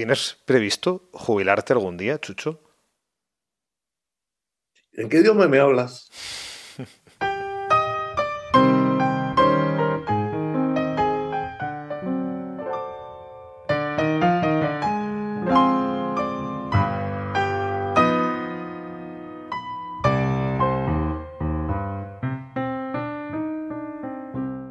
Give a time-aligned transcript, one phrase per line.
[0.00, 2.62] ¿Tienes previsto jubilarte algún día, Chucho?
[4.94, 6.08] ¿En qué idioma me hablas?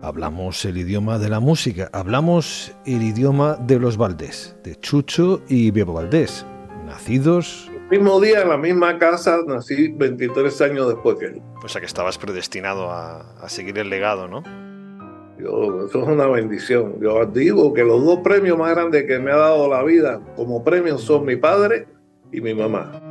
[0.09, 5.69] Hablamos el idioma de la música, hablamos el idioma de los Valdés, de Chucho y
[5.69, 6.47] Bebo Valdés,
[6.83, 7.69] nacidos...
[7.91, 11.41] El mismo día, en la misma casa, nací 23 años después que él.
[11.63, 14.41] O sea que estabas predestinado a, seguir el legado, ¿no?
[15.37, 16.95] Yo, eso es una bendición.
[16.99, 20.63] Yo digo que los dos premios más grandes que me ha dado la vida como
[20.63, 21.87] premios son mi padre
[22.31, 23.08] y mi mamá.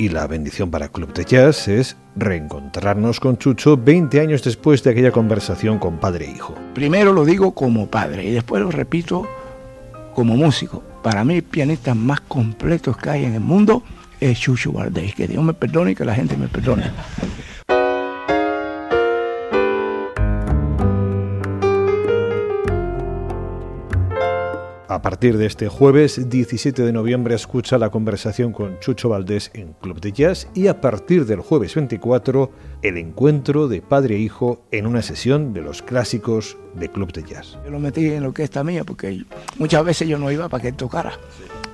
[0.00, 4.90] Y la bendición para Club de Jazz es reencontrarnos con Chucho 20 años después de
[4.90, 6.54] aquella conversación con padre e hijo.
[6.72, 9.26] Primero lo digo como padre y después lo repito
[10.14, 10.84] como músico.
[11.02, 13.82] Para mí, el pianista más completo que hay en el mundo
[14.20, 15.16] es Chucho Valdés.
[15.16, 16.92] Que Dios me perdone y que la gente me perdone.
[24.90, 29.74] A partir de este jueves 17 de noviembre escucha la conversación con Chucho Valdés en
[29.74, 32.50] Club de Jazz y a partir del jueves 24
[32.80, 37.22] el encuentro de padre e hijo en una sesión de los clásicos de Club de
[37.22, 37.58] Jazz.
[37.66, 39.26] Yo lo metí en lo que está mía porque
[39.58, 41.12] muchas veces yo no iba para que él tocara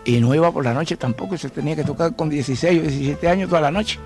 [0.05, 3.29] y no iba por la noche tampoco, se tenía que tocar con 16 o 17
[3.29, 4.01] años toda la noche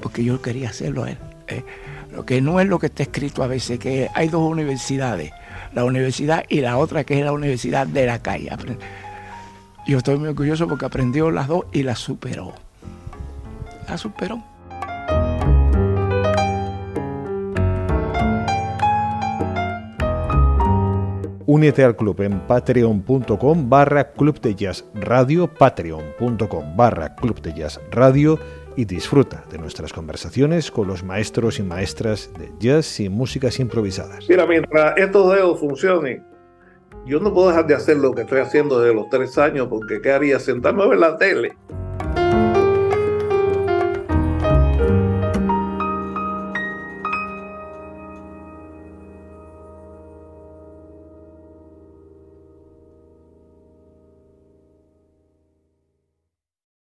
[0.00, 1.18] porque yo quería hacerlo a él.
[1.48, 1.64] Eh.
[2.12, 5.32] Lo que no es lo que está escrito a veces, que hay dos universidades
[5.74, 8.50] la universidad y la otra que es la universidad de la calle.
[9.86, 12.52] Yo estoy muy orgulloso porque aprendió las dos y las superó.
[13.88, 14.42] La superó.
[21.46, 27.80] Únete al club en patreon.com barra club de jazz radio, patreon.com barra club de jazz
[27.90, 28.38] radio
[28.78, 34.28] y disfruta de nuestras conversaciones con los maestros y maestras de jazz y músicas improvisadas.
[34.28, 36.24] Mira, mientras estos dedos funcionen,
[37.04, 40.00] yo no puedo dejar de hacer lo que estoy haciendo desde los tres años porque
[40.00, 40.38] ¿qué haría?
[40.38, 41.56] Sentarme a ver la tele